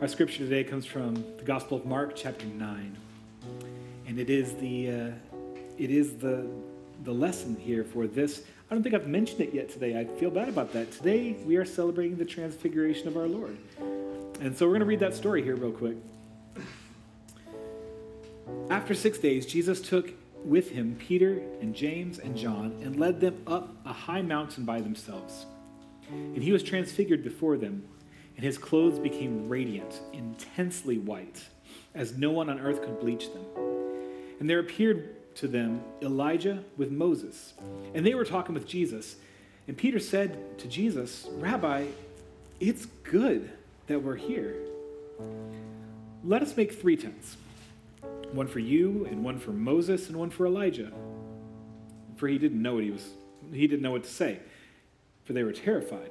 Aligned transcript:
Our 0.00 0.06
scripture 0.06 0.38
today 0.38 0.62
comes 0.62 0.86
from 0.86 1.14
the 1.38 1.42
Gospel 1.44 1.76
of 1.76 1.84
Mark, 1.84 2.14
chapter 2.14 2.46
9. 2.46 2.96
And 4.06 4.18
it 4.20 4.30
is 4.30 4.52
the, 4.54 4.90
uh, 4.92 5.10
it 5.76 5.90
is 5.90 6.14
the, 6.18 6.48
the 7.02 7.10
lesson 7.10 7.56
here 7.56 7.82
for 7.82 8.06
this. 8.06 8.44
I 8.70 8.74
don't 8.74 8.84
think 8.84 8.94
I've 8.94 9.08
mentioned 9.08 9.40
it 9.40 9.52
yet 9.52 9.68
today. 9.68 9.98
I 9.98 10.04
feel 10.20 10.30
bad 10.30 10.48
about 10.48 10.72
that. 10.74 10.92
Today, 10.92 11.32
we 11.44 11.56
are 11.56 11.64
celebrating 11.64 12.16
the 12.16 12.24
transfiguration 12.24 13.08
of 13.08 13.16
our 13.16 13.26
Lord. 13.26 13.58
And 14.40 14.56
so 14.56 14.66
we're 14.66 14.74
going 14.74 14.80
to 14.82 14.86
read 14.86 15.00
that 15.00 15.16
story 15.16 15.42
here, 15.42 15.56
real 15.56 15.72
quick. 15.72 15.96
After 18.70 18.94
six 18.94 19.18
days, 19.18 19.46
Jesus 19.46 19.80
took 19.80 20.12
with 20.44 20.70
him 20.70 20.94
Peter 21.00 21.42
and 21.60 21.74
James 21.74 22.20
and 22.20 22.36
John 22.36 22.78
and 22.84 23.00
led 23.00 23.20
them 23.20 23.42
up 23.48 23.74
a 23.84 23.92
high 23.92 24.22
mountain 24.22 24.64
by 24.64 24.80
themselves. 24.80 25.46
And 26.08 26.40
he 26.40 26.52
was 26.52 26.62
transfigured 26.62 27.24
before 27.24 27.56
them, 27.56 27.82
and 28.38 28.44
his 28.44 28.56
clothes 28.56 29.00
became 29.00 29.48
radiant, 29.48 30.00
intensely 30.12 30.96
white, 30.96 31.44
as 31.92 32.16
no 32.16 32.30
one 32.30 32.48
on 32.48 32.60
earth 32.60 32.80
could 32.80 33.00
bleach 33.00 33.32
them. 33.32 33.44
And 34.38 34.48
there 34.48 34.60
appeared 34.60 35.34
to 35.34 35.48
them 35.48 35.82
Elijah 36.02 36.62
with 36.76 36.92
Moses, 36.92 37.54
and 37.94 38.06
they 38.06 38.14
were 38.14 38.24
talking 38.24 38.54
with 38.54 38.64
Jesus. 38.64 39.16
And 39.66 39.76
Peter 39.76 39.98
said 39.98 40.56
to 40.60 40.68
Jesus, 40.68 41.26
Rabbi, 41.32 41.86
it's 42.60 42.86
good 43.02 43.50
that 43.88 44.04
we're 44.04 44.14
here. 44.14 44.54
Let 46.22 46.40
us 46.40 46.56
make 46.56 46.80
three 46.80 46.96
tents 46.96 47.36
one 48.30 48.46
for 48.46 48.60
you, 48.60 49.04
and 49.10 49.24
one 49.24 49.40
for 49.40 49.50
Moses, 49.50 50.08
and 50.08 50.16
one 50.16 50.30
for 50.30 50.46
Elijah. 50.46 50.92
For 52.14 52.28
he 52.28 52.38
didn't 52.38 52.62
know 52.62 52.74
what 52.74 52.84
he 52.84 52.92
was, 52.92 53.04
he 53.52 53.66
didn't 53.66 53.82
know 53.82 53.90
what 53.90 54.04
to 54.04 54.10
say, 54.10 54.38
for 55.24 55.32
they 55.32 55.42
were 55.42 55.52
terrified. 55.52 56.10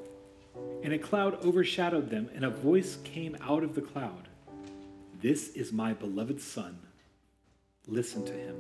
And 0.84 0.94
a 0.94 1.00
cloud 1.00 1.44
overshadowed 1.44 2.10
them, 2.10 2.30
and 2.34 2.46
a 2.46 2.50
voice 2.50 2.98
came 3.04 3.38
out 3.42 3.64
of 3.64 3.76
the 3.76 3.82
cloud 3.82 4.28
This 5.22 5.50
is 5.50 5.72
my 5.72 5.94
beloved 5.94 6.40
Son. 6.40 6.80
Listen 7.88 8.24
to 8.26 8.34
him. 8.34 8.56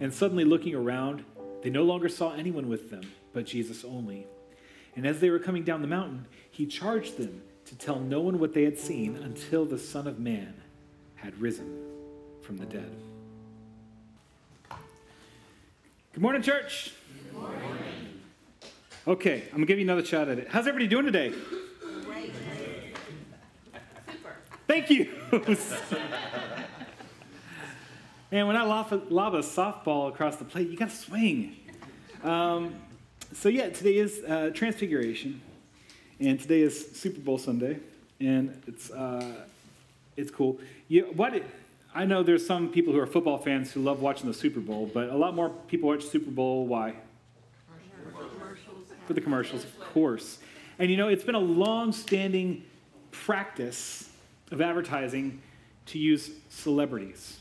And 0.00 0.12
suddenly, 0.12 0.44
looking 0.44 0.74
around, 0.74 1.24
they 1.62 1.70
no 1.70 1.82
longer 1.82 2.08
saw 2.08 2.32
anyone 2.32 2.68
with 2.68 2.90
them, 2.90 3.02
but 3.32 3.46
Jesus 3.46 3.84
only. 3.84 4.26
And 4.96 5.06
as 5.06 5.20
they 5.20 5.30
were 5.30 5.38
coming 5.38 5.64
down 5.64 5.82
the 5.82 5.88
mountain, 5.88 6.26
he 6.50 6.66
charged 6.66 7.16
them 7.16 7.42
to 7.66 7.76
tell 7.76 8.00
no 8.00 8.20
one 8.20 8.38
what 8.38 8.52
they 8.52 8.64
had 8.64 8.78
seen 8.78 9.16
until 9.16 9.64
the 9.64 9.78
Son 9.78 10.06
of 10.06 10.18
Man 10.18 10.54
had 11.14 11.40
risen 11.40 11.86
from 12.42 12.56
the 12.56 12.66
dead. 12.66 12.90
Good 16.12 16.22
morning, 16.22 16.42
church. 16.42 16.92
Good 17.24 17.40
morning. 17.40 17.69
Okay, 19.10 19.42
I'm 19.46 19.56
gonna 19.56 19.66
give 19.66 19.78
you 19.80 19.84
another 19.84 20.04
shot 20.04 20.28
at 20.28 20.38
it. 20.38 20.46
How's 20.46 20.68
everybody 20.68 20.86
doing 20.86 21.04
today? 21.04 21.32
Great. 22.04 22.32
Super. 24.08 24.36
Thank 24.68 24.88
you. 24.88 25.10
Man, 28.30 28.46
when 28.46 28.56
I 28.56 28.62
lob 28.62 28.92
a, 28.92 29.02
lob 29.12 29.34
a, 29.34 29.40
softball 29.40 30.10
across 30.10 30.36
the 30.36 30.44
plate, 30.44 30.68
you 30.70 30.76
gotta 30.76 30.92
swing. 30.92 31.56
Um, 32.22 32.76
so 33.32 33.48
yeah, 33.48 33.70
today 33.70 33.96
is 33.96 34.22
uh, 34.22 34.52
Transfiguration, 34.54 35.40
and 36.20 36.38
today 36.38 36.60
is 36.60 36.92
Super 36.92 37.18
Bowl 37.18 37.38
Sunday, 37.38 37.80
and 38.20 38.62
it's 38.68 38.92
uh, 38.92 39.44
it's 40.16 40.30
cool. 40.30 40.60
You, 40.86 41.06
what 41.16 41.34
I 41.96 42.04
know 42.04 42.22
there's 42.22 42.46
some 42.46 42.68
people 42.68 42.92
who 42.92 43.00
are 43.00 43.08
football 43.08 43.38
fans 43.38 43.72
who 43.72 43.80
love 43.80 44.00
watching 44.02 44.28
the 44.28 44.34
Super 44.34 44.60
Bowl, 44.60 44.88
but 44.94 45.08
a 45.08 45.16
lot 45.16 45.34
more 45.34 45.50
people 45.66 45.88
watch 45.88 46.04
Super 46.04 46.30
Bowl. 46.30 46.64
Why? 46.68 46.94
For 49.10 49.14
the 49.14 49.20
commercials, 49.20 49.64
of 49.64 49.80
course. 49.80 50.38
And 50.78 50.88
you 50.88 50.96
know, 50.96 51.08
it's 51.08 51.24
been 51.24 51.34
a 51.34 51.40
long-standing 51.40 52.62
practice 53.10 54.08
of 54.52 54.60
advertising 54.60 55.42
to 55.86 55.98
use 55.98 56.30
celebrities 56.48 57.40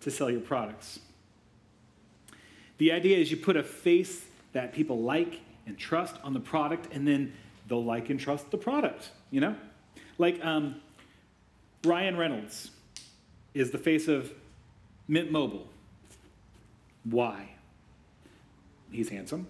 to 0.00 0.10
sell 0.10 0.28
your 0.28 0.40
products. 0.40 0.98
The 2.78 2.90
idea 2.90 3.18
is 3.18 3.30
you 3.30 3.36
put 3.36 3.56
a 3.56 3.62
face 3.62 4.24
that 4.52 4.72
people 4.72 5.00
like 5.00 5.38
and 5.64 5.78
trust 5.78 6.16
on 6.24 6.34
the 6.34 6.40
product, 6.40 6.92
and 6.92 7.06
then 7.06 7.34
they'll 7.68 7.84
like 7.84 8.10
and 8.10 8.18
trust 8.18 8.50
the 8.50 8.58
product. 8.58 9.10
You 9.30 9.42
know, 9.42 9.54
like 10.18 10.44
um, 10.44 10.80
Ryan 11.84 12.16
Reynolds 12.16 12.72
is 13.54 13.70
the 13.70 13.78
face 13.78 14.08
of 14.08 14.32
Mint 15.06 15.30
Mobile. 15.30 15.68
Why? 17.04 17.50
He's 18.90 19.08
handsome, 19.08 19.46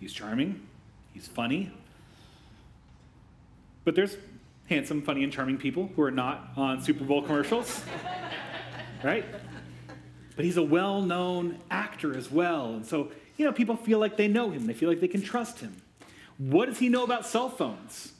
he's 0.00 0.12
charming, 0.12 0.66
he's 1.12 1.26
funny. 1.26 1.70
But 3.84 3.94
there's 3.94 4.16
handsome, 4.68 5.02
funny, 5.02 5.24
and 5.24 5.32
charming 5.32 5.56
people 5.56 5.90
who 5.96 6.02
are 6.02 6.10
not 6.10 6.50
on 6.56 6.82
Super 6.82 7.04
Bowl 7.04 7.22
commercials, 7.22 7.82
right? 9.02 9.24
But 10.36 10.44
he's 10.44 10.56
a 10.56 10.62
well 10.62 11.02
known 11.02 11.58
actor 11.70 12.16
as 12.16 12.30
well. 12.30 12.74
And 12.74 12.86
so, 12.86 13.10
you 13.36 13.44
know, 13.44 13.52
people 13.52 13.76
feel 13.76 13.98
like 13.98 14.16
they 14.16 14.28
know 14.28 14.50
him, 14.50 14.66
they 14.66 14.74
feel 14.74 14.88
like 14.88 15.00
they 15.00 15.08
can 15.08 15.22
trust 15.22 15.60
him. 15.60 15.80
What 16.38 16.66
does 16.66 16.78
he 16.78 16.88
know 16.88 17.02
about 17.02 17.26
cell 17.26 17.48
phones? 17.48 18.12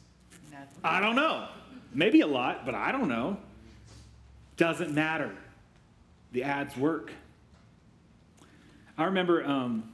I 0.82 1.00
don't 1.00 1.16
know. 1.16 1.48
Maybe 1.94 2.20
a 2.20 2.26
lot, 2.26 2.66
but 2.66 2.74
I 2.74 2.92
don't 2.92 3.08
know. 3.08 3.38
Doesn't 4.56 4.92
matter. 4.92 5.34
The 6.32 6.42
ads 6.42 6.76
work. 6.76 7.12
I 8.96 9.04
remember, 9.04 9.44
um, 9.44 9.92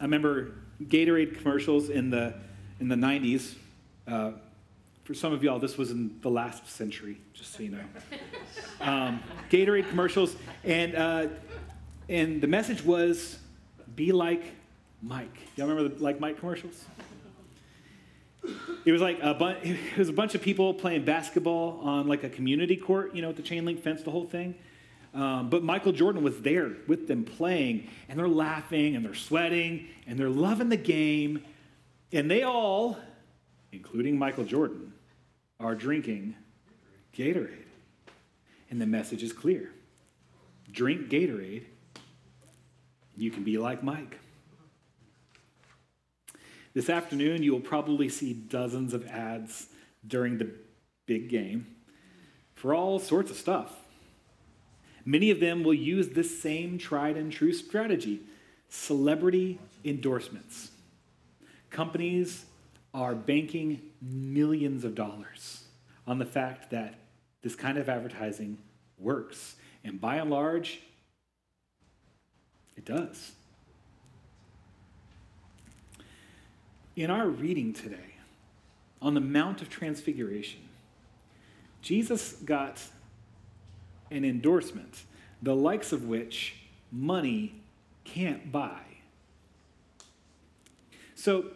I 0.00 0.04
remember 0.04 0.52
Gatorade 0.82 1.38
commercials 1.38 1.88
in 1.88 2.10
the 2.10 2.34
in 2.80 2.88
the 2.88 2.96
90s. 2.96 3.54
Uh, 4.06 4.32
for 5.04 5.14
some 5.14 5.32
of 5.32 5.42
y'all, 5.42 5.58
this 5.58 5.78
was 5.78 5.90
in 5.90 6.18
the 6.20 6.30
last 6.30 6.68
century, 6.68 7.16
just 7.32 7.52
so 7.54 7.62
you 7.62 7.70
know. 7.70 7.84
Um, 8.78 9.20
Gatorade 9.50 9.88
commercials, 9.88 10.36
and 10.62 10.94
uh, 10.94 11.28
and 12.10 12.42
the 12.42 12.46
message 12.46 12.84
was, 12.84 13.38
"Be 13.94 14.12
like 14.12 14.42
Mike." 15.00 15.34
Y'all 15.56 15.66
remember 15.66 15.94
the 15.94 16.02
like 16.02 16.20
Mike 16.20 16.38
commercials? 16.38 16.84
It 18.84 18.92
was 18.92 19.00
like 19.00 19.18
a 19.22 19.32
bunch. 19.32 19.64
It 19.64 19.96
was 19.96 20.10
a 20.10 20.12
bunch 20.12 20.34
of 20.34 20.42
people 20.42 20.74
playing 20.74 21.06
basketball 21.06 21.80
on 21.82 22.06
like 22.06 22.22
a 22.22 22.28
community 22.28 22.76
court, 22.76 23.14
you 23.14 23.22
know, 23.22 23.28
with 23.28 23.38
the 23.38 23.42
chain 23.42 23.64
link 23.64 23.82
fence, 23.82 24.02
the 24.02 24.10
whole 24.10 24.26
thing. 24.26 24.54
Um, 25.16 25.48
but 25.48 25.62
Michael 25.62 25.92
Jordan 25.92 26.22
was 26.22 26.42
there 26.42 26.72
with 26.86 27.08
them 27.08 27.24
playing, 27.24 27.88
and 28.06 28.18
they're 28.18 28.28
laughing 28.28 28.96
and 28.96 29.04
they're 29.04 29.14
sweating 29.14 29.88
and 30.06 30.18
they're 30.18 30.28
loving 30.28 30.68
the 30.68 30.76
game, 30.76 31.42
and 32.12 32.30
they 32.30 32.42
all, 32.42 32.98
including 33.72 34.18
Michael 34.18 34.44
Jordan, 34.44 34.92
are 35.58 35.74
drinking 35.74 36.36
Gatorade. 37.16 37.64
And 38.68 38.78
the 38.78 38.84
message 38.84 39.22
is 39.22 39.32
clear: 39.32 39.72
drink 40.70 41.08
Gatorade. 41.08 41.64
You 43.16 43.30
can 43.30 43.42
be 43.42 43.56
like 43.56 43.82
Mike. 43.82 44.18
This 46.74 46.90
afternoon, 46.90 47.42
you 47.42 47.52
will 47.52 47.60
probably 47.60 48.10
see 48.10 48.34
dozens 48.34 48.92
of 48.92 49.06
ads 49.06 49.68
during 50.06 50.36
the 50.36 50.50
big 51.06 51.30
game 51.30 51.74
for 52.54 52.74
all 52.74 52.98
sorts 52.98 53.30
of 53.30 53.38
stuff. 53.38 53.85
Many 55.08 55.30
of 55.30 55.38
them 55.38 55.62
will 55.62 55.72
use 55.72 56.08
this 56.08 56.42
same 56.42 56.76
tried 56.76 57.16
and 57.16 57.32
true 57.32 57.52
strategy 57.52 58.20
celebrity 58.68 59.60
endorsements. 59.84 60.72
Companies 61.70 62.44
are 62.92 63.14
banking 63.14 63.80
millions 64.02 64.84
of 64.84 64.96
dollars 64.96 65.62
on 66.06 66.18
the 66.18 66.24
fact 66.24 66.70
that 66.72 66.94
this 67.42 67.54
kind 67.54 67.78
of 67.78 67.88
advertising 67.88 68.58
works. 68.98 69.54
And 69.84 70.00
by 70.00 70.16
and 70.16 70.28
large, 70.28 70.80
it 72.76 72.84
does. 72.84 73.32
In 76.96 77.10
our 77.10 77.28
reading 77.28 77.72
today, 77.72 78.16
on 79.00 79.14
the 79.14 79.20
Mount 79.20 79.62
of 79.62 79.68
Transfiguration, 79.68 80.60
Jesus 81.82 82.32
got 82.32 82.82
an 84.10 84.24
endorsement, 84.24 85.04
the 85.42 85.54
likes 85.54 85.92
of 85.92 86.04
which 86.04 86.56
money 86.90 87.54
can't 88.04 88.50
buy. 88.50 88.80
So, 91.14 91.46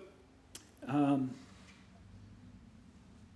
um, 0.88 1.30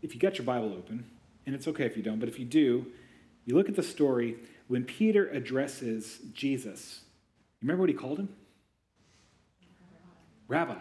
if 0.03 0.15
you 0.15 0.21
got 0.21 0.39
your 0.39 0.45
Bible 0.45 0.73
open, 0.73 1.05
and 1.47 1.55
it's 1.55 1.69
okay 1.69 1.85
if 1.85 1.97
you 1.97 2.03
don't, 2.03 2.19
but 2.19 2.29
if 2.29 2.39
you 2.39 2.45
do, 2.45 2.87
you 3.47 3.55
look 3.55 3.69
at 3.69 3.77
the 3.77 3.83
story 3.83 4.37
when 4.69 4.85
Peter 4.85 5.29
addresses 5.29 6.21
Jesus. 6.33 7.01
You 7.61 7.67
remember 7.67 7.83
what 7.83 7.91
he 7.91 7.95
called 7.95 8.19
him? 8.19 8.29
Rabbi 10.49 10.77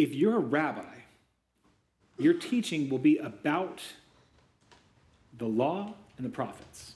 if 0.00 0.14
you're 0.14 0.36
a 0.36 0.40
rabbi, 0.40 0.94
your 2.18 2.32
teaching 2.32 2.88
will 2.88 2.98
be 2.98 3.18
about 3.18 3.82
the 5.36 5.46
law 5.46 5.94
and 6.20 6.26
the 6.26 6.34
prophets. 6.34 6.92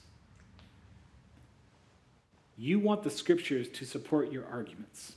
You 2.55 2.77
want 2.77 3.01
the 3.01 3.09
scriptures 3.09 3.67
to 3.69 3.83
support 3.83 4.31
your 4.31 4.45
arguments. 4.45 5.13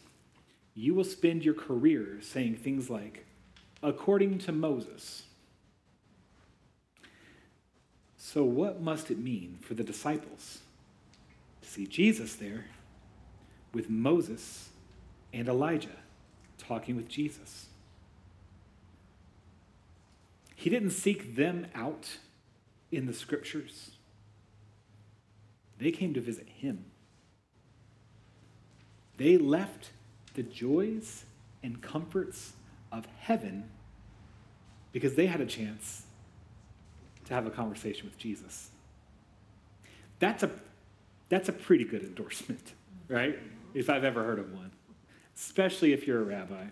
You 0.75 0.95
will 0.95 1.05
spend 1.05 1.45
your 1.45 1.53
career 1.53 2.17
saying 2.23 2.57
things 2.57 2.89
like, 2.89 3.27
according 3.83 4.39
to 4.39 4.53
Moses, 4.53 5.25
So, 8.17 8.45
what 8.45 8.81
must 8.81 9.11
it 9.11 9.19
mean 9.19 9.59
for 9.61 9.75
the 9.75 9.85
disciples 9.85 10.59
to 11.63 11.69
see 11.69 11.87
Jesus 11.87 12.35
there 12.35 12.67
with 13.73 13.89
Moses 13.89 14.71
and 15.33 15.49
Elijah 15.49 15.97
talking 16.59 16.97
with 16.97 17.09
Jesus? 17.09 17.67
He 20.57 20.69
didn't 20.69 20.91
seek 20.91 21.37
them 21.37 21.67
out 21.75 22.19
in 22.91 23.07
the 23.07 23.13
scriptures, 23.13 23.91
they 25.79 25.91
came 25.91 26.15
to 26.15 26.21
visit 26.21 26.49
him. 26.49 26.85
They 29.17 29.37
left 29.37 29.91
the 30.35 30.43
joys 30.43 31.25
and 31.63 31.81
comforts 31.83 32.53
of 32.93 33.07
heaven 33.19 33.69
because 34.93 35.15
they 35.15 35.27
had 35.27 35.41
a 35.41 35.47
chance 35.47 36.05
to 37.27 37.35
have 37.35 37.47
a 37.47 37.51
conversation 37.51 38.07
with 38.07 38.17
Jesus. 38.17 38.71
That's 40.19 40.43
a, 40.43 40.51
that's 41.29 41.49
a 41.49 41.53
pretty 41.53 41.85
good 41.85 42.03
endorsement, 42.03 42.73
right? 43.09 43.39
If 43.75 43.91
I've 43.91 44.05
ever 44.05 44.25
heard 44.25 44.39
of 44.39 44.53
one, 44.53 44.73
especially 45.37 45.93
if 45.93 46.07
you're 46.07 46.21
a 46.21 46.25
rabbi. 46.25 46.65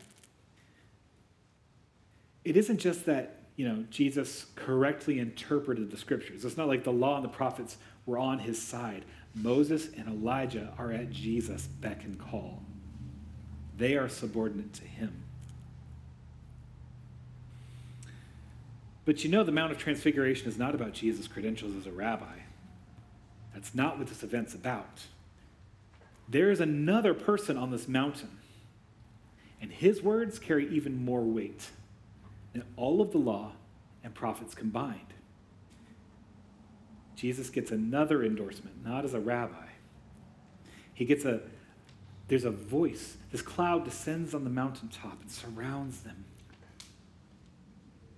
It 2.44 2.56
isn't 2.56 2.78
just 2.78 3.06
that, 3.06 3.42
you 3.56 3.68
know, 3.68 3.84
Jesus 3.90 4.46
correctly 4.54 5.18
interpreted 5.18 5.90
the 5.90 5.96
scriptures. 5.96 6.44
It's 6.44 6.56
not 6.56 6.68
like 6.68 6.84
the 6.84 6.92
law 6.92 7.16
and 7.16 7.24
the 7.24 7.28
prophets 7.28 7.76
were 8.06 8.18
on 8.18 8.38
his 8.38 8.62
side. 8.62 9.04
Moses 9.34 9.88
and 9.96 10.08
Elijah 10.08 10.72
are 10.78 10.92
at 10.92 11.10
Jesus' 11.10 11.66
beck 11.66 12.04
and 12.04 12.18
call. 12.18 12.62
They 13.76 13.96
are 13.96 14.08
subordinate 14.08 14.72
to 14.74 14.84
him. 14.84 15.24
But 19.04 19.22
you 19.22 19.30
know, 19.30 19.44
the 19.44 19.52
Mount 19.52 19.72
of 19.72 19.78
Transfiguration 19.78 20.48
is 20.48 20.58
not 20.58 20.74
about 20.74 20.92
Jesus' 20.92 21.28
credentials 21.28 21.76
as 21.76 21.86
a 21.86 21.92
rabbi. 21.92 22.38
That's 23.54 23.74
not 23.74 23.98
what 23.98 24.08
this 24.08 24.22
event's 24.22 24.54
about. 24.54 25.02
There 26.28 26.50
is 26.50 26.60
another 26.60 27.14
person 27.14 27.56
on 27.56 27.70
this 27.70 27.86
mountain, 27.86 28.38
and 29.60 29.70
his 29.70 30.02
words 30.02 30.38
carry 30.38 30.68
even 30.68 31.04
more 31.04 31.22
weight 31.22 31.70
than 32.52 32.64
all 32.76 33.00
of 33.00 33.12
the 33.12 33.18
law 33.18 33.52
and 34.02 34.12
prophets 34.14 34.54
combined. 34.54 35.14
Jesus 37.16 37.50
gets 37.50 37.70
another 37.70 38.22
endorsement, 38.22 38.84
not 38.84 39.04
as 39.04 39.14
a 39.14 39.20
rabbi. 39.20 39.66
He 40.94 41.04
gets 41.04 41.24
a, 41.24 41.40
there's 42.28 42.44
a 42.44 42.50
voice. 42.50 43.16
This 43.32 43.42
cloud 43.42 43.84
descends 43.84 44.34
on 44.34 44.44
the 44.44 44.50
mountaintop 44.50 45.20
and 45.22 45.30
surrounds 45.30 46.00
them 46.00 46.26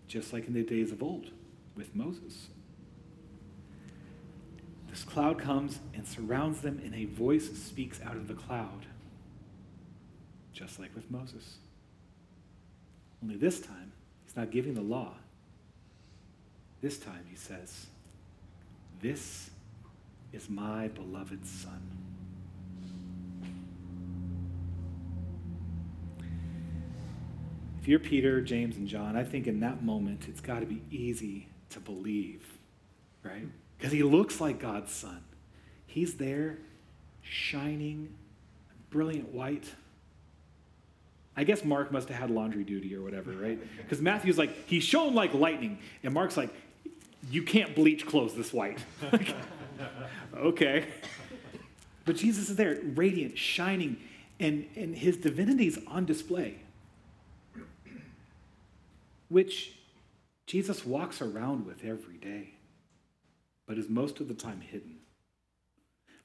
just 0.08 0.32
like 0.32 0.46
in 0.46 0.54
the 0.54 0.62
days 0.62 0.90
of 0.90 1.02
old 1.02 1.30
with 1.76 1.94
Moses. 1.94 2.48
This 4.88 5.04
cloud 5.04 5.38
comes 5.38 5.78
and 5.94 6.06
surrounds 6.06 6.62
them, 6.62 6.80
and 6.82 6.94
a 6.94 7.04
voice 7.04 7.52
speaks 7.58 8.00
out 8.02 8.16
of 8.16 8.26
the 8.26 8.34
cloud, 8.34 8.86
just 10.52 10.80
like 10.80 10.94
with 10.94 11.10
Moses. 11.10 11.58
Only 13.22 13.36
this 13.36 13.60
time, 13.60 13.92
he's 14.24 14.34
not 14.34 14.50
giving 14.50 14.74
the 14.74 14.80
law. 14.80 15.12
This 16.80 16.98
time, 16.98 17.26
he 17.28 17.36
says, 17.36 17.86
This 19.00 19.50
is 20.32 20.50
my 20.50 20.88
beloved 20.88 21.46
Son. 21.46 21.80
If 27.80 27.86
you're 27.86 28.00
Peter, 28.00 28.40
James, 28.40 28.76
and 28.76 28.88
John, 28.88 29.16
I 29.16 29.24
think 29.24 29.46
in 29.46 29.60
that 29.60 29.82
moment 29.82 30.26
it's 30.28 30.40
got 30.40 30.60
to 30.60 30.66
be 30.66 30.82
easy 30.90 31.48
to 31.70 31.80
believe, 31.80 32.44
right? 33.22 33.46
Because 33.78 33.92
he 33.92 34.02
looks 34.02 34.40
like 34.40 34.58
God's 34.58 34.92
son. 34.92 35.22
He's 35.86 36.14
there, 36.16 36.58
shining, 37.22 38.12
brilliant 38.90 39.32
white. 39.32 39.72
I 41.36 41.44
guess 41.44 41.64
Mark 41.64 41.92
must 41.92 42.08
have 42.08 42.18
had 42.18 42.30
laundry 42.30 42.64
duty 42.64 42.94
or 42.96 43.00
whatever, 43.00 43.30
right? 43.30 43.58
Because 43.78 44.00
Matthew's 44.00 44.38
like, 44.38 44.66
he 44.66 44.80
shone 44.80 45.14
like 45.14 45.32
lightning. 45.32 45.78
And 46.02 46.12
Mark's 46.12 46.36
like, 46.36 46.52
you 47.30 47.42
can't 47.42 47.74
bleach 47.74 48.06
clothes 48.06 48.34
this 48.34 48.52
white. 48.52 48.78
okay. 50.36 50.86
But 52.04 52.16
Jesus 52.16 52.50
is 52.50 52.56
there, 52.56 52.78
radiant, 52.82 53.36
shining, 53.36 53.98
and, 54.40 54.66
and 54.76 54.94
his 54.94 55.16
divinity 55.16 55.66
is 55.66 55.78
on 55.86 56.06
display 56.06 56.58
which 59.28 59.74
Jesus 60.46 60.84
walks 60.84 61.20
around 61.20 61.66
with 61.66 61.84
every 61.84 62.16
day, 62.16 62.50
but 63.66 63.78
is 63.78 63.88
most 63.88 64.20
of 64.20 64.28
the 64.28 64.34
time 64.34 64.60
hidden. 64.60 64.96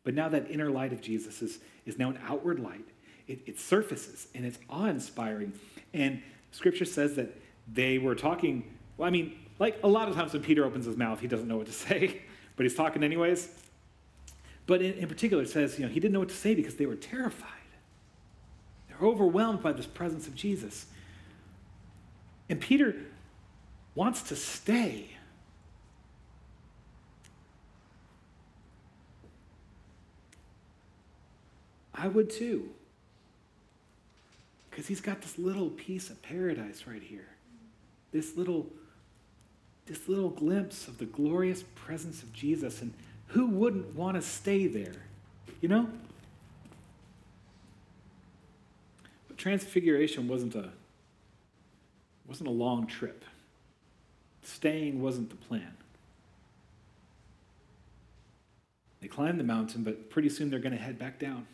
But 0.03 0.13
now 0.13 0.29
that 0.29 0.49
inner 0.49 0.69
light 0.69 0.93
of 0.93 1.01
Jesus 1.01 1.41
is, 1.41 1.59
is 1.85 1.97
now 1.97 2.09
an 2.09 2.19
outward 2.25 2.59
light. 2.59 2.87
It, 3.27 3.41
it 3.45 3.59
surfaces 3.59 4.27
and 4.35 4.45
it's 4.45 4.59
awe 4.69 4.85
inspiring. 4.85 5.53
And 5.93 6.21
scripture 6.51 6.85
says 6.85 7.15
that 7.15 7.37
they 7.71 7.97
were 7.97 8.15
talking, 8.15 8.65
well, 8.97 9.07
I 9.07 9.11
mean, 9.11 9.37
like 9.59 9.79
a 9.83 9.87
lot 9.87 10.09
of 10.09 10.15
times 10.15 10.33
when 10.33 10.41
Peter 10.41 10.65
opens 10.65 10.85
his 10.85 10.97
mouth, 10.97 11.19
he 11.19 11.27
doesn't 11.27 11.47
know 11.47 11.57
what 11.57 11.67
to 11.67 11.73
say, 11.73 12.21
but 12.55 12.63
he's 12.63 12.75
talking 12.75 13.03
anyways. 13.03 13.49
But 14.65 14.81
in, 14.81 14.93
in 14.93 15.07
particular, 15.07 15.43
it 15.43 15.49
says, 15.49 15.77
you 15.77 15.85
know, 15.85 15.91
he 15.91 15.99
didn't 15.99 16.13
know 16.13 16.19
what 16.19 16.29
to 16.29 16.35
say 16.35 16.55
because 16.55 16.75
they 16.75 16.85
were 16.85 16.95
terrified. 16.95 17.49
They're 18.87 19.07
overwhelmed 19.07 19.61
by 19.61 19.73
this 19.73 19.85
presence 19.85 20.27
of 20.27 20.35
Jesus. 20.35 20.85
And 22.49 22.59
Peter 22.59 22.95
wants 23.95 24.21
to 24.23 24.35
stay. 24.35 25.09
I 31.93 32.07
would 32.07 32.29
too. 32.29 32.69
Because 34.69 34.87
he's 34.87 35.01
got 35.01 35.21
this 35.21 35.37
little 35.37 35.69
piece 35.69 36.09
of 36.09 36.21
paradise 36.21 36.85
right 36.87 37.01
here. 37.01 37.27
This 38.11 38.35
little, 38.35 38.67
this 39.85 40.07
little 40.07 40.29
glimpse 40.29 40.87
of 40.87 40.97
the 40.97 41.05
glorious 41.05 41.63
presence 41.75 42.23
of 42.23 42.31
Jesus. 42.33 42.81
And 42.81 42.93
who 43.27 43.47
wouldn't 43.47 43.95
want 43.95 44.15
to 44.15 44.21
stay 44.21 44.67
there? 44.67 45.03
You 45.61 45.69
know? 45.69 45.89
But 49.27 49.37
transfiguration 49.37 50.27
wasn't 50.27 50.55
a 50.55 50.69
wasn't 52.25 52.47
a 52.47 52.53
long 52.53 52.87
trip. 52.87 53.25
Staying 54.43 55.01
wasn't 55.01 55.29
the 55.29 55.35
plan. 55.35 55.75
They 59.01 59.07
climb 59.09 59.37
the 59.37 59.43
mountain, 59.43 59.83
but 59.83 60.09
pretty 60.09 60.29
soon 60.29 60.49
they're 60.49 60.59
going 60.59 60.75
to 60.75 60.81
head 60.81 60.97
back 60.97 61.19
down. 61.19 61.45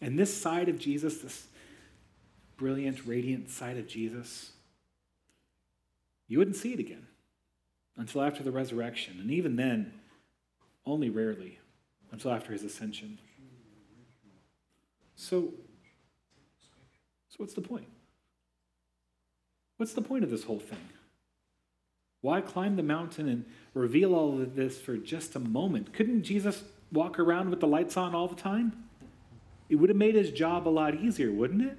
And 0.00 0.18
this 0.18 0.34
side 0.34 0.68
of 0.68 0.78
Jesus, 0.78 1.18
this 1.18 1.46
brilliant, 2.56 3.04
radiant 3.04 3.50
side 3.50 3.76
of 3.76 3.88
Jesus, 3.88 4.52
you 6.26 6.38
wouldn't 6.38 6.56
see 6.56 6.72
it 6.72 6.80
again 6.80 7.06
until 7.96 8.22
after 8.22 8.42
the 8.42 8.52
resurrection. 8.52 9.18
And 9.20 9.30
even 9.30 9.56
then, 9.56 9.92
only 10.86 11.10
rarely 11.10 11.58
until 12.12 12.32
after 12.32 12.52
his 12.52 12.62
ascension. 12.62 13.18
So, 15.16 15.52
so 17.28 17.36
what's 17.38 17.54
the 17.54 17.60
point? 17.60 17.88
What's 19.76 19.92
the 19.92 20.02
point 20.02 20.24
of 20.24 20.30
this 20.30 20.44
whole 20.44 20.60
thing? 20.60 20.88
Why 22.20 22.40
climb 22.40 22.76
the 22.76 22.82
mountain 22.82 23.28
and 23.28 23.44
reveal 23.74 24.14
all 24.14 24.40
of 24.40 24.54
this 24.54 24.80
for 24.80 24.96
just 24.96 25.34
a 25.34 25.40
moment? 25.40 25.92
Couldn't 25.92 26.22
Jesus 26.22 26.64
walk 26.90 27.18
around 27.18 27.50
with 27.50 27.60
the 27.60 27.66
lights 27.66 27.96
on 27.96 28.14
all 28.14 28.28
the 28.28 28.34
time? 28.34 28.84
It 29.68 29.76
would 29.76 29.90
have 29.90 29.98
made 29.98 30.14
his 30.14 30.30
job 30.30 30.66
a 30.66 30.70
lot 30.70 30.94
easier, 30.94 31.30
wouldn't 31.30 31.62
it? 31.62 31.76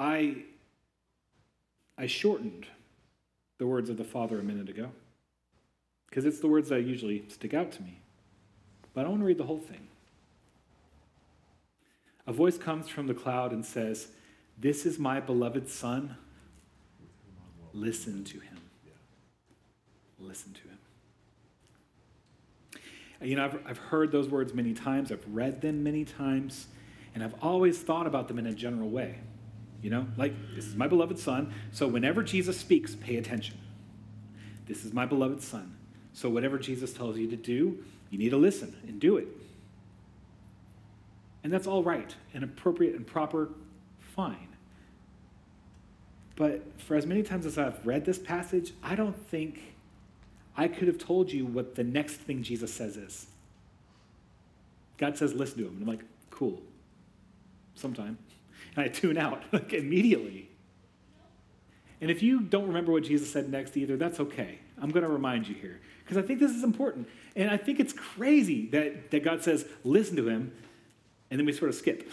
I, 0.00 0.36
I 1.98 2.06
shortened 2.06 2.66
the 3.58 3.66
words 3.66 3.90
of 3.90 3.98
the 3.98 4.04
Father 4.04 4.40
a 4.40 4.42
minute 4.42 4.70
ago 4.70 4.88
because 6.08 6.24
it's 6.24 6.40
the 6.40 6.48
words 6.48 6.70
that 6.70 6.80
usually 6.80 7.24
stick 7.28 7.52
out 7.52 7.70
to 7.72 7.82
me. 7.82 8.00
But 8.94 9.04
I 9.04 9.10
want 9.10 9.20
to 9.20 9.26
read 9.26 9.36
the 9.36 9.44
whole 9.44 9.60
thing. 9.60 9.86
A 12.26 12.32
voice 12.32 12.56
comes 12.56 12.88
from 12.88 13.06
the 13.06 13.14
cloud 13.14 13.52
and 13.52 13.64
says, 13.64 14.08
This 14.58 14.86
is 14.86 14.98
my 14.98 15.20
beloved 15.20 15.68
Son. 15.68 16.16
Listen 17.74 18.24
to 18.24 18.40
him. 18.40 18.58
Listen 20.18 20.54
to 20.54 20.60
him. 20.62 20.78
You 23.22 23.36
know, 23.36 23.44
I've, 23.44 23.58
I've 23.66 23.78
heard 23.78 24.12
those 24.12 24.28
words 24.28 24.54
many 24.54 24.72
times, 24.72 25.12
I've 25.12 25.24
read 25.30 25.60
them 25.60 25.82
many 25.84 26.06
times, 26.06 26.68
and 27.14 27.22
I've 27.22 27.34
always 27.42 27.78
thought 27.78 28.06
about 28.06 28.28
them 28.28 28.38
in 28.38 28.46
a 28.46 28.54
general 28.54 28.88
way. 28.88 29.18
You 29.82 29.90
know, 29.90 30.06
like, 30.16 30.34
this 30.54 30.66
is 30.66 30.76
my 30.76 30.86
beloved 30.86 31.18
Son, 31.18 31.54
so 31.72 31.86
whenever 31.86 32.22
Jesus 32.22 32.58
speaks, 32.58 32.94
pay 32.94 33.16
attention. 33.16 33.56
This 34.66 34.84
is 34.84 34.92
my 34.92 35.06
beloved 35.06 35.42
Son. 35.42 35.76
So 36.12 36.28
whatever 36.28 36.58
Jesus 36.58 36.92
tells 36.92 37.16
you 37.16 37.28
to 37.30 37.36
do, 37.36 37.82
you 38.10 38.18
need 38.18 38.30
to 38.30 38.36
listen 38.36 38.76
and 38.86 39.00
do 39.00 39.16
it. 39.16 39.28
And 41.42 41.52
that's 41.52 41.66
all 41.66 41.82
right 41.82 42.14
and 42.34 42.44
appropriate 42.44 42.94
and 42.94 43.06
proper, 43.06 43.48
fine. 44.00 44.48
But 46.36 46.62
for 46.80 46.96
as 46.96 47.06
many 47.06 47.22
times 47.22 47.46
as 47.46 47.58
I've 47.58 47.86
read 47.86 48.04
this 48.04 48.18
passage, 48.18 48.72
I 48.82 48.94
don't 48.94 49.16
think 49.28 49.60
I 50.56 50.68
could 50.68 50.88
have 50.88 50.98
told 50.98 51.32
you 51.32 51.46
what 51.46 51.74
the 51.74 51.84
next 51.84 52.16
thing 52.16 52.42
Jesus 52.42 52.72
says 52.72 52.96
is. 52.96 53.26
God 54.98 55.16
says, 55.16 55.32
listen 55.32 55.58
to 55.58 55.64
him. 55.64 55.74
And 55.74 55.82
I'm 55.82 55.88
like, 55.88 56.04
cool. 56.30 56.60
Sometime. 57.74 58.18
And 58.76 58.84
I 58.84 58.88
tune 58.88 59.18
out 59.18 59.42
like 59.52 59.72
immediately. 59.72 60.48
And 62.00 62.10
if 62.10 62.22
you 62.22 62.40
don't 62.40 62.66
remember 62.66 62.92
what 62.92 63.04
Jesus 63.04 63.30
said 63.30 63.50
next 63.50 63.76
either, 63.76 63.96
that's 63.96 64.20
okay. 64.20 64.58
I'm 64.80 64.90
going 64.90 65.02
to 65.02 65.08
remind 65.08 65.48
you 65.48 65.54
here 65.54 65.80
because 66.02 66.16
I 66.16 66.26
think 66.26 66.40
this 66.40 66.52
is 66.52 66.64
important. 66.64 67.08
And 67.36 67.50
I 67.50 67.56
think 67.56 67.78
it's 67.78 67.92
crazy 67.92 68.66
that, 68.68 69.10
that 69.10 69.22
God 69.22 69.44
says, 69.44 69.66
listen 69.84 70.16
to 70.16 70.28
him, 70.28 70.52
and 71.30 71.38
then 71.38 71.46
we 71.46 71.52
sort 71.52 71.68
of 71.68 71.74
skip. 71.74 72.10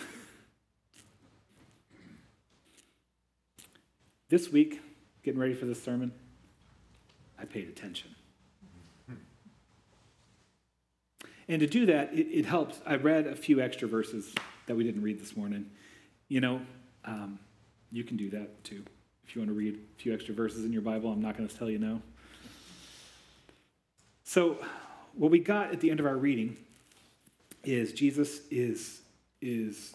this 4.29 4.51
week, 4.51 4.81
getting 5.23 5.39
ready 5.39 5.53
for 5.53 5.65
this 5.65 5.81
sermon, 5.81 6.11
I 7.39 7.45
paid 7.45 7.69
attention. 7.69 8.13
And 11.47 11.61
to 11.61 11.67
do 11.67 11.85
that, 11.85 12.13
it, 12.13 12.27
it 12.27 12.45
helps. 12.45 12.79
I 12.85 12.95
read 12.95 13.25
a 13.25 13.35
few 13.35 13.61
extra 13.61 13.87
verses 13.87 14.35
that 14.65 14.75
we 14.75 14.83
didn't 14.83 15.01
read 15.01 15.19
this 15.19 15.37
morning. 15.37 15.69
You 16.27 16.41
know, 16.41 16.61
um, 17.05 17.39
you 17.91 18.03
can 18.03 18.17
do 18.17 18.29
that 18.31 18.63
too. 18.63 18.83
If 19.25 19.35
you 19.35 19.41
want 19.41 19.49
to 19.49 19.55
read 19.55 19.75
a 19.75 20.01
few 20.01 20.13
extra 20.13 20.33
verses 20.33 20.65
in 20.65 20.73
your 20.73 20.81
Bible, 20.81 21.11
I'm 21.11 21.21
not 21.21 21.37
going 21.37 21.47
to 21.47 21.57
tell 21.57 21.69
you 21.69 21.79
no. 21.79 22.01
So, 24.23 24.57
what 25.13 25.31
we 25.31 25.39
got 25.39 25.71
at 25.71 25.79
the 25.79 25.89
end 25.89 25.99
of 25.99 26.05
our 26.05 26.17
reading 26.17 26.57
is 27.63 27.93
Jesus 27.93 28.41
is, 28.51 29.01
is 29.41 29.93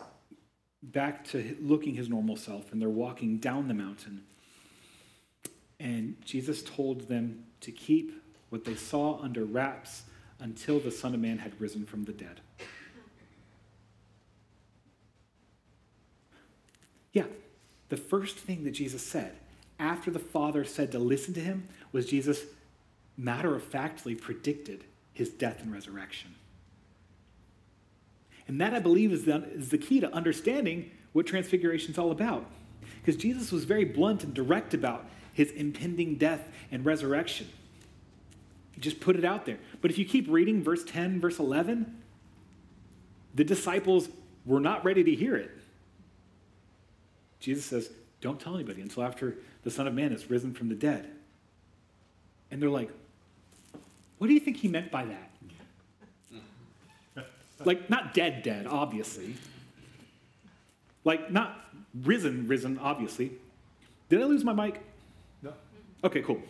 back 0.83 1.25
to 1.29 1.57
looking 1.61 1.95
his 1.95 2.09
normal 2.09 2.37
self, 2.37 2.73
and 2.73 2.81
they're 2.81 2.89
walking 2.89 3.39
down 3.39 3.69
the 3.69 3.75
mountain. 3.75 4.23
And 5.79 6.17
Jesus 6.25 6.63
told 6.63 7.09
them 7.09 7.45
to 7.61 7.73
keep 7.73 8.23
what 8.51 8.65
they 8.65 8.75
saw 8.75 9.21
under 9.21 9.45
wraps 9.45 10.03
until 10.41 10.81
the 10.81 10.91
Son 10.91 11.15
of 11.15 11.21
Man 11.21 11.39
had 11.39 11.59
risen 11.61 11.87
from 11.87 12.05
the 12.05 12.13
dead. 12.13 12.41
Yeah, 17.13 17.25
the 17.93 17.99
first 17.99 18.39
thing 18.39 18.65
that 18.65 18.71
Jesus 18.71 19.07
said 19.07 19.35
after 19.79 20.11
the 20.11 20.19
Father 20.19 20.65
said 20.65 20.91
to 20.93 20.99
listen 20.99 21.35
to 21.35 21.41
him 21.41 21.69
was 21.93 22.07
Jesus 22.07 22.47
matter 23.19 23.55
of 23.55 23.63
factly 23.63 24.15
predicted 24.15 24.85
his 25.13 25.29
death 25.29 25.61
and 25.61 25.71
resurrection. 25.71 26.35
And 28.49 28.59
that, 28.63 28.73
I 28.73 28.79
believe, 28.79 29.13
is 29.13 29.27
the, 29.27 29.45
is 29.53 29.69
the 29.69 29.77
key 29.77 30.01
to 30.01 30.11
understanding 30.11 30.91
what 31.13 31.27
transfiguration 31.27 31.91
is 31.91 31.99
all 31.99 32.11
about. 32.11 32.47
Because 33.05 33.21
Jesus 33.21 33.53
was 33.53 33.65
very 33.65 33.85
blunt 33.85 34.25
and 34.25 34.33
direct 34.33 34.73
about 34.73 35.05
his 35.35 35.51
impending 35.51 36.15
death 36.15 36.49
and 36.71 36.87
resurrection. 36.87 37.47
He 38.71 38.81
just 38.81 39.01
put 39.01 39.17
it 39.17 39.25
out 39.27 39.45
there. 39.45 39.59
But 39.83 39.91
if 39.91 39.99
you 39.99 40.07
keep 40.07 40.31
reading 40.31 40.65
verse 40.65 40.83
10, 40.83 41.21
verse 41.21 41.39
11, 41.39 41.95
the 43.35 43.45
disciples 43.45 44.09
were 44.47 44.61
not 44.61 44.83
ready 44.83 45.05
to 45.05 45.15
hear 45.15 45.37
it. 45.37 45.51
Jesus 47.43 47.65
says, 47.65 47.91
Don't 48.21 48.41
tell 48.41 48.55
anybody 48.55 48.81
until 48.81 49.03
after 49.03 49.37
the 49.65 49.71
Son 49.71 49.87
of 49.87 49.95
Man 49.95 50.13
has 50.13 50.31
risen 50.31 50.55
from 50.55 50.69
the 50.69 50.75
dead. 50.75 51.11
And 52.51 52.63
they're 52.63 52.71
like, 52.71 52.91
what 54.19 54.29
do 54.29 54.35
you 54.35 54.41
think 54.41 54.59
he 54.59 54.69
meant 54.69 54.93
by 54.93 55.05
that? 55.05 55.31
like, 57.65 57.91
not 57.91 58.15
dead, 58.15 58.45
dead, 58.45 58.69
obviously. 58.69 59.35
Like, 61.05 61.33
not 61.33 61.59
risen, 62.05 62.47
risen, 62.47 62.79
obviously. 62.79 63.33
Did 64.09 64.23
I 64.23 64.27
lose 64.27 64.45
my 64.45 64.53
mic? 64.53 64.81
No. 65.43 65.53
Okay, 66.05 66.23
cool. 66.23 66.41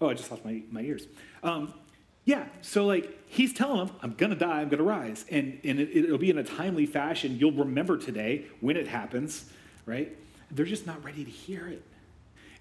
Oh, 0.00 0.08
I 0.08 0.14
just 0.14 0.30
lost 0.30 0.44
my, 0.44 0.62
my 0.70 0.82
ears. 0.82 1.08
Um, 1.42 1.74
yeah, 2.30 2.44
so 2.60 2.86
like 2.86 3.26
he's 3.26 3.52
telling 3.52 3.84
them, 3.84 3.96
I'm 4.02 4.14
gonna 4.14 4.36
die, 4.36 4.60
I'm 4.60 4.68
gonna 4.68 4.84
rise. 4.84 5.24
And, 5.32 5.58
and 5.64 5.80
it, 5.80 5.90
it'll 5.90 6.16
be 6.16 6.30
in 6.30 6.38
a 6.38 6.44
timely 6.44 6.86
fashion. 6.86 7.36
You'll 7.36 7.50
remember 7.50 7.98
today 7.98 8.44
when 8.60 8.76
it 8.76 8.86
happens, 8.86 9.50
right? 9.84 10.16
They're 10.48 10.64
just 10.64 10.86
not 10.86 11.02
ready 11.04 11.24
to 11.24 11.30
hear 11.30 11.66
it. 11.66 11.82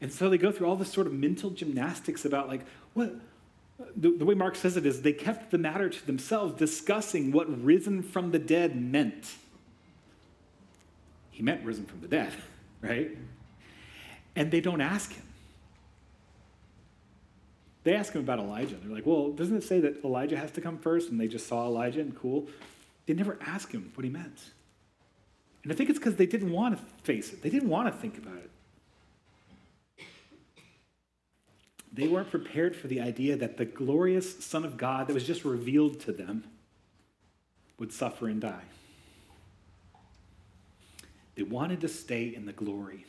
And 0.01 0.11
so 0.11 0.27
they 0.27 0.39
go 0.39 0.51
through 0.51 0.65
all 0.65 0.75
this 0.75 0.91
sort 0.91 1.05
of 1.05 1.13
mental 1.13 1.51
gymnastics 1.51 2.25
about 2.25 2.47
like, 2.47 2.65
what, 2.95 3.13
the, 3.95 4.09
the 4.17 4.25
way 4.25 4.33
Mark 4.33 4.55
says 4.55 4.75
it 4.75 4.87
is 4.87 5.03
they 5.03 5.13
kept 5.13 5.51
the 5.51 5.59
matter 5.59 5.87
to 5.87 6.05
themselves, 6.07 6.55
discussing 6.55 7.31
what 7.31 7.47
risen 7.63 8.01
from 8.01 8.31
the 8.31 8.39
dead 8.39 8.75
meant. 8.75 9.35
He 11.29 11.43
meant 11.43 11.63
risen 11.63 11.85
from 11.85 12.01
the 12.01 12.07
dead, 12.07 12.33
right? 12.81 13.15
And 14.35 14.49
they 14.49 14.61
don't 14.61 14.81
ask 14.81 15.13
him. 15.13 15.28
They 17.83 17.95
ask 17.95 18.13
him 18.13 18.21
about 18.21 18.39
Elijah. 18.39 18.75
They're 18.75 18.93
like, 18.93 19.05
well, 19.05 19.31
doesn't 19.31 19.55
it 19.55 19.63
say 19.63 19.79
that 19.79 20.03
Elijah 20.03 20.37
has 20.37 20.51
to 20.51 20.61
come 20.61 20.77
first? 20.77 21.09
And 21.09 21.19
they 21.19 21.27
just 21.27 21.47
saw 21.47 21.65
Elijah 21.65 22.01
and 22.01 22.15
cool. 22.15 22.47
They 23.05 23.13
never 23.13 23.37
ask 23.45 23.71
him 23.71 23.91
what 23.95 24.03
he 24.03 24.09
meant. 24.09 24.39
And 25.63 25.71
I 25.71 25.75
think 25.75 25.89
it's 25.89 25.99
because 25.99 26.15
they 26.15 26.25
didn't 26.25 26.51
want 26.51 26.77
to 26.77 26.83
face 27.03 27.33
it, 27.33 27.41
they 27.41 27.49
didn't 27.49 27.69
want 27.69 27.93
to 27.93 27.99
think 27.99 28.17
about 28.17 28.37
it. 28.37 28.49
They 31.91 32.07
weren't 32.07 32.29
prepared 32.29 32.75
for 32.75 32.87
the 32.87 33.01
idea 33.01 33.35
that 33.35 33.57
the 33.57 33.65
glorious 33.65 34.45
Son 34.45 34.63
of 34.63 34.77
God 34.77 35.07
that 35.07 35.13
was 35.13 35.25
just 35.25 35.43
revealed 35.43 35.99
to 36.01 36.11
them 36.11 36.43
would 37.79 37.91
suffer 37.91 38.27
and 38.27 38.39
die. 38.39 38.63
They 41.35 41.43
wanted 41.43 41.81
to 41.81 41.87
stay 41.87 42.25
in 42.35 42.45
the 42.45 42.53
glory. 42.53 43.05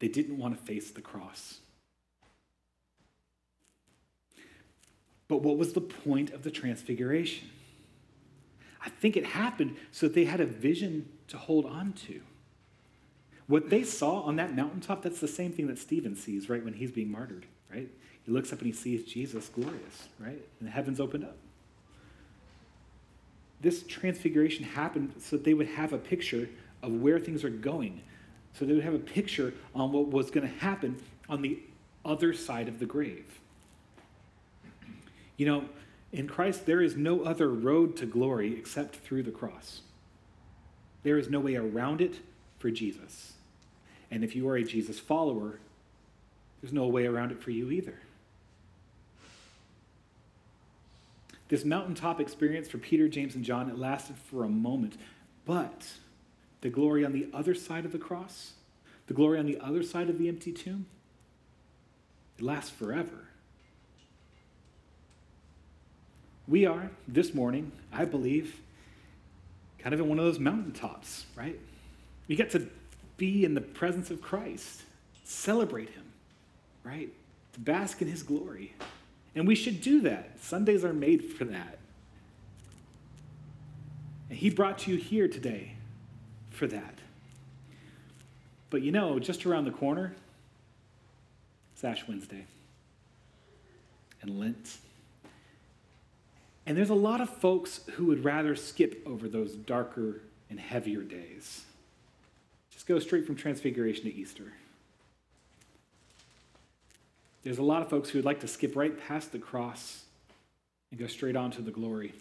They 0.00 0.08
didn't 0.08 0.38
want 0.38 0.58
to 0.58 0.64
face 0.64 0.90
the 0.90 1.02
cross. 1.02 1.60
But 5.30 5.42
what 5.42 5.56
was 5.56 5.74
the 5.74 5.80
point 5.80 6.32
of 6.32 6.42
the 6.42 6.50
transfiguration? 6.50 7.48
I 8.84 8.88
think 8.88 9.16
it 9.16 9.24
happened 9.24 9.76
so 9.92 10.08
that 10.08 10.14
they 10.14 10.24
had 10.24 10.40
a 10.40 10.44
vision 10.44 11.08
to 11.28 11.38
hold 11.38 11.66
on 11.66 11.92
to. 12.08 12.20
What 13.46 13.70
they 13.70 13.84
saw 13.84 14.22
on 14.22 14.34
that 14.36 14.56
mountaintop, 14.56 15.02
that's 15.02 15.20
the 15.20 15.28
same 15.28 15.52
thing 15.52 15.68
that 15.68 15.78
Stephen 15.78 16.16
sees 16.16 16.48
right 16.48 16.64
when 16.64 16.74
he's 16.74 16.90
being 16.90 17.12
martyred, 17.12 17.46
right? 17.72 17.88
He 18.26 18.32
looks 18.32 18.52
up 18.52 18.58
and 18.58 18.66
he 18.66 18.72
sees 18.72 19.04
Jesus 19.04 19.48
glorious, 19.48 20.08
right? 20.18 20.40
And 20.58 20.66
the 20.66 20.72
heavens 20.72 20.98
opened 20.98 21.22
up. 21.22 21.36
This 23.60 23.84
transfiguration 23.84 24.64
happened 24.64 25.14
so 25.20 25.36
that 25.36 25.44
they 25.44 25.54
would 25.54 25.68
have 25.68 25.92
a 25.92 25.98
picture 25.98 26.48
of 26.82 26.92
where 26.94 27.20
things 27.20 27.44
are 27.44 27.50
going. 27.50 28.00
So 28.54 28.64
they 28.64 28.72
would 28.72 28.82
have 28.82 28.94
a 28.94 28.98
picture 28.98 29.54
on 29.76 29.92
what 29.92 30.08
was 30.08 30.28
going 30.32 30.48
to 30.48 30.58
happen 30.58 31.00
on 31.28 31.40
the 31.40 31.60
other 32.04 32.32
side 32.34 32.66
of 32.66 32.80
the 32.80 32.86
grave. 32.86 33.39
You 35.40 35.46
know, 35.46 35.64
in 36.12 36.28
Christ, 36.28 36.66
there 36.66 36.82
is 36.82 36.98
no 36.98 37.22
other 37.22 37.48
road 37.48 37.96
to 37.96 38.04
glory 38.04 38.58
except 38.58 38.96
through 38.96 39.22
the 39.22 39.30
cross. 39.30 39.80
There 41.02 41.16
is 41.16 41.30
no 41.30 41.40
way 41.40 41.56
around 41.56 42.02
it 42.02 42.20
for 42.58 42.70
Jesus. 42.70 43.32
And 44.10 44.22
if 44.22 44.36
you 44.36 44.46
are 44.50 44.56
a 44.56 44.62
Jesus 44.62 44.98
follower, 44.98 45.58
there's 46.60 46.74
no 46.74 46.88
way 46.88 47.06
around 47.06 47.32
it 47.32 47.42
for 47.42 47.52
you 47.52 47.70
either. 47.70 47.94
This 51.48 51.64
mountaintop 51.64 52.20
experience 52.20 52.68
for 52.68 52.76
Peter, 52.76 53.08
James, 53.08 53.34
and 53.34 53.42
John, 53.42 53.70
it 53.70 53.78
lasted 53.78 54.16
for 54.18 54.44
a 54.44 54.48
moment. 54.50 54.98
But 55.46 55.90
the 56.60 56.68
glory 56.68 57.02
on 57.02 57.14
the 57.14 57.30
other 57.32 57.54
side 57.54 57.86
of 57.86 57.92
the 57.92 57.98
cross, 57.98 58.52
the 59.06 59.14
glory 59.14 59.38
on 59.38 59.46
the 59.46 59.58
other 59.58 59.82
side 59.82 60.10
of 60.10 60.18
the 60.18 60.28
empty 60.28 60.52
tomb, 60.52 60.84
it 62.36 62.44
lasts 62.44 62.68
forever. 62.68 63.29
We 66.50 66.66
are, 66.66 66.90
this 67.06 67.32
morning, 67.32 67.70
I 67.92 68.04
believe, 68.04 68.60
kind 69.78 69.94
of 69.94 70.00
in 70.00 70.08
one 70.08 70.18
of 70.18 70.24
those 70.24 70.40
mountaintops, 70.40 71.24
right? 71.36 71.56
We 72.26 72.34
get 72.34 72.50
to 72.50 72.66
be 73.16 73.44
in 73.44 73.54
the 73.54 73.60
presence 73.60 74.10
of 74.10 74.20
Christ, 74.20 74.82
celebrate 75.22 75.90
Him, 75.90 76.02
right? 76.82 77.08
To 77.52 77.60
bask 77.60 78.02
in 78.02 78.08
His 78.08 78.24
glory. 78.24 78.74
And 79.36 79.46
we 79.46 79.54
should 79.54 79.80
do 79.80 80.00
that. 80.00 80.40
Sundays 80.42 80.84
are 80.84 80.92
made 80.92 81.24
for 81.24 81.44
that. 81.44 81.78
And 84.28 84.36
He 84.36 84.50
brought 84.50 84.88
you 84.88 84.96
here 84.96 85.28
today 85.28 85.74
for 86.50 86.66
that. 86.66 86.98
But 88.70 88.82
you 88.82 88.90
know, 88.90 89.20
just 89.20 89.46
around 89.46 89.66
the 89.66 89.70
corner, 89.70 90.16
it's 91.74 91.84
Ash 91.84 92.08
Wednesday 92.08 92.46
and 94.20 94.40
Lent. 94.40 94.78
And 96.70 96.78
there's 96.78 96.90
a 96.90 96.94
lot 96.94 97.20
of 97.20 97.28
folks 97.28 97.80
who 97.94 98.06
would 98.06 98.24
rather 98.24 98.54
skip 98.54 99.02
over 99.04 99.28
those 99.28 99.56
darker 99.56 100.20
and 100.48 100.60
heavier 100.60 101.02
days. 101.02 101.64
Just 102.70 102.86
go 102.86 103.00
straight 103.00 103.26
from 103.26 103.34
Transfiguration 103.34 104.04
to 104.04 104.14
Easter. 104.14 104.52
There's 107.42 107.58
a 107.58 107.64
lot 107.64 107.82
of 107.82 107.90
folks 107.90 108.10
who 108.10 108.18
would 108.18 108.24
like 108.24 108.38
to 108.42 108.46
skip 108.46 108.76
right 108.76 108.96
past 109.08 109.32
the 109.32 109.38
cross 109.40 110.04
and 110.92 111.00
go 111.00 111.08
straight 111.08 111.34
on 111.34 111.50
to 111.50 111.60
the 111.60 111.72
glory. 111.72 112.14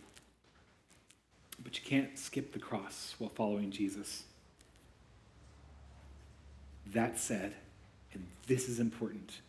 But 1.64 1.78
you 1.78 1.86
can't 1.86 2.18
skip 2.18 2.52
the 2.52 2.58
cross 2.58 3.14
while 3.20 3.30
following 3.30 3.70
Jesus. 3.70 4.24
That 6.88 7.20
said, 7.20 7.54
and 8.14 8.26
this 8.48 8.68
is 8.68 8.80
important, 8.80 9.42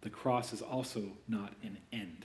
the 0.00 0.08
cross 0.08 0.54
is 0.54 0.62
also 0.62 1.02
not 1.28 1.52
an 1.62 1.76
end. 1.92 2.24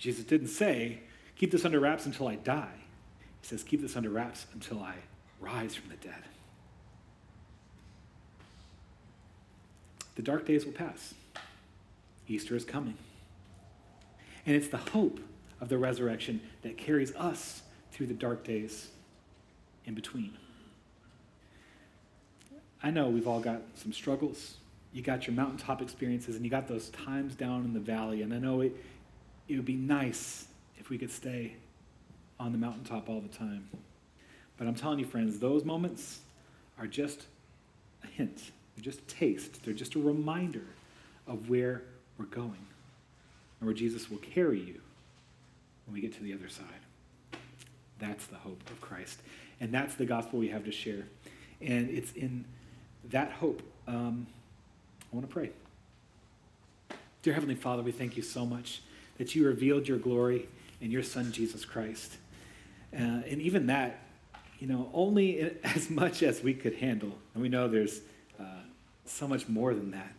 Jesus 0.00 0.24
didn't 0.24 0.48
say, 0.48 1.00
keep 1.36 1.50
this 1.52 1.64
under 1.64 1.78
wraps 1.78 2.06
until 2.06 2.26
I 2.26 2.36
die. 2.36 2.72
He 3.42 3.46
says, 3.46 3.62
keep 3.62 3.82
this 3.82 3.96
under 3.96 4.08
wraps 4.08 4.46
until 4.54 4.80
I 4.80 4.94
rise 5.40 5.74
from 5.74 5.90
the 5.90 5.96
dead. 5.96 6.24
The 10.16 10.22
dark 10.22 10.46
days 10.46 10.64
will 10.64 10.72
pass. 10.72 11.14
Easter 12.26 12.56
is 12.56 12.64
coming. 12.64 12.96
And 14.46 14.56
it's 14.56 14.68
the 14.68 14.78
hope 14.78 15.20
of 15.60 15.68
the 15.68 15.76
resurrection 15.76 16.40
that 16.62 16.78
carries 16.78 17.14
us 17.14 17.62
through 17.92 18.06
the 18.06 18.14
dark 18.14 18.42
days 18.42 18.88
in 19.84 19.94
between. 19.94 20.32
I 22.82 22.90
know 22.90 23.08
we've 23.08 23.28
all 23.28 23.40
got 23.40 23.60
some 23.74 23.92
struggles. 23.92 24.54
You 24.94 25.02
got 25.02 25.26
your 25.26 25.36
mountaintop 25.36 25.82
experiences 25.82 26.36
and 26.36 26.44
you 26.44 26.50
got 26.50 26.68
those 26.68 26.88
times 26.88 27.34
down 27.34 27.64
in 27.64 27.74
the 27.74 27.80
valley. 27.80 28.22
And 28.22 28.32
I 28.32 28.38
know 28.38 28.62
it, 28.62 28.74
it 29.50 29.56
would 29.56 29.64
be 29.64 29.74
nice 29.74 30.46
if 30.78 30.90
we 30.90 30.96
could 30.96 31.10
stay 31.10 31.54
on 32.38 32.52
the 32.52 32.58
mountaintop 32.58 33.08
all 33.08 33.20
the 33.20 33.36
time. 33.36 33.68
But 34.56 34.68
I'm 34.68 34.76
telling 34.76 35.00
you, 35.00 35.04
friends, 35.04 35.40
those 35.40 35.64
moments 35.64 36.20
are 36.78 36.86
just 36.86 37.26
a 38.04 38.06
hint. 38.06 38.52
They're 38.74 38.84
just 38.84 39.00
a 39.00 39.04
taste. 39.06 39.64
They're 39.64 39.74
just 39.74 39.96
a 39.96 39.98
reminder 39.98 40.64
of 41.26 41.50
where 41.50 41.82
we're 42.16 42.26
going 42.26 42.64
and 43.58 43.66
where 43.66 43.74
Jesus 43.74 44.08
will 44.08 44.18
carry 44.18 44.60
you 44.60 44.80
when 45.86 45.94
we 45.94 46.00
get 46.00 46.14
to 46.14 46.22
the 46.22 46.32
other 46.32 46.48
side. 46.48 46.66
That's 47.98 48.26
the 48.26 48.36
hope 48.36 48.62
of 48.70 48.80
Christ. 48.80 49.20
And 49.60 49.74
that's 49.74 49.96
the 49.96 50.06
gospel 50.06 50.38
we 50.38 50.48
have 50.48 50.64
to 50.64 50.72
share. 50.72 51.04
And 51.60 51.90
it's 51.90 52.12
in 52.12 52.44
that 53.10 53.32
hope. 53.32 53.62
Um, 53.88 54.28
I 55.12 55.16
want 55.16 55.28
to 55.28 55.32
pray. 55.32 55.50
Dear 57.22 57.34
Heavenly 57.34 57.56
Father, 57.56 57.82
we 57.82 57.92
thank 57.92 58.16
you 58.16 58.22
so 58.22 58.46
much 58.46 58.80
that 59.20 59.34
you 59.34 59.46
revealed 59.46 59.86
your 59.86 59.98
glory 59.98 60.48
in 60.80 60.90
your 60.90 61.02
Son, 61.02 61.30
Jesus 61.30 61.66
Christ. 61.66 62.16
Uh, 62.90 63.20
and 63.28 63.42
even 63.42 63.66
that, 63.66 64.00
you 64.58 64.66
know, 64.66 64.88
only 64.94 65.58
as 65.62 65.90
much 65.90 66.22
as 66.22 66.42
we 66.42 66.54
could 66.54 66.76
handle. 66.76 67.12
And 67.34 67.42
we 67.42 67.50
know 67.50 67.68
there's 67.68 68.00
uh, 68.40 68.44
so 69.04 69.28
much 69.28 69.46
more 69.46 69.74
than 69.74 69.90
that. 69.90 70.14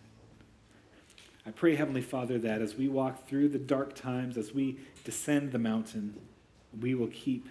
I 1.48 1.50
pray, 1.50 1.76
Heavenly 1.76 2.04
Father, 2.04 2.38
that 2.38 2.62
as 2.62 2.76
we 2.76 2.90
walk 2.90 3.28
through 3.28 3.50
the 3.50 3.58
dark 3.58 3.96
times, 3.96 4.38
as 4.38 4.54
we 4.54 4.78
descend 5.04 5.52
the 5.52 5.58
mountain, 5.58 6.16
we 6.80 6.94
will 6.94 7.08
keep 7.08 7.50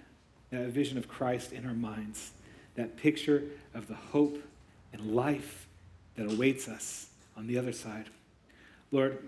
that 0.51 0.69
vision 0.69 0.99
of 0.99 1.09
Christ 1.09 1.51
in 1.53 1.67
our 1.67 1.75
minds, 1.75 2.31
that 2.77 2.97
picture 2.97 3.43
of 3.75 3.89
the 3.89 3.97
hope 3.97 4.41
and 4.93 5.17
life 5.17 5.67
that 6.15 6.31
awaits 6.31 6.69
us 6.69 7.09
on 7.37 7.49
the 7.49 7.59
other 7.59 7.73
side. 7.73 8.07
Lord, 8.93 9.19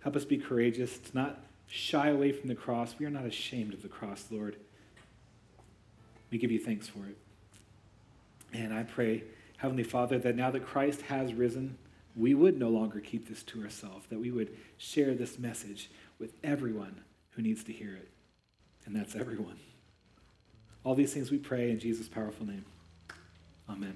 help 0.00 0.14
us 0.14 0.26
be 0.26 0.36
courageous, 0.36 0.98
to 0.98 1.16
not 1.16 1.38
shy 1.66 2.08
away 2.08 2.32
from 2.32 2.48
the 2.48 2.54
cross. 2.54 2.94
We 2.98 3.06
are 3.06 3.10
not 3.10 3.26
ashamed 3.26 3.74
of 3.74 3.82
the 3.82 3.88
cross, 3.88 4.26
Lord. 4.30 4.56
We 6.30 6.38
give 6.38 6.50
you 6.50 6.58
thanks 6.58 6.88
for 6.88 7.00
it. 7.06 7.16
And 8.52 8.72
I 8.72 8.84
pray, 8.84 9.24
Heavenly 9.58 9.82
Father, 9.82 10.18
that 10.18 10.36
now 10.36 10.50
that 10.50 10.64
Christ 10.64 11.02
has 11.02 11.34
risen, 11.34 11.76
we 12.16 12.34
would 12.34 12.58
no 12.58 12.68
longer 12.68 13.00
keep 13.00 13.28
this 13.28 13.42
to 13.44 13.62
ourselves, 13.62 14.06
that 14.08 14.20
we 14.20 14.30
would 14.30 14.56
share 14.78 15.14
this 15.14 15.38
message 15.38 15.90
with 16.18 16.32
everyone 16.42 17.00
who 17.30 17.42
needs 17.42 17.64
to 17.64 17.72
hear 17.72 17.94
it. 17.94 18.08
And 18.86 18.94
that's 18.94 19.16
everyone. 19.16 19.58
All 20.84 20.94
these 20.94 21.12
things 21.12 21.30
we 21.30 21.38
pray 21.38 21.70
in 21.70 21.78
Jesus' 21.78 22.08
powerful 22.08 22.46
name. 22.46 22.64
Amen. 23.68 23.92